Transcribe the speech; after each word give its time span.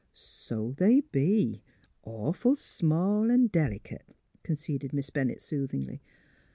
*' 0.07 0.13
So 0.47 0.71
they 0.79 1.01
be— 1.01 1.61
awful 2.03 2.55
small 2.55 3.29
an' 3.31 3.49
delicate," 3.49 4.15
con 4.43 4.55
ceded 4.55 4.93
Miss 4.93 5.11
Bennett, 5.11 5.43
soothingly. 5.43 6.01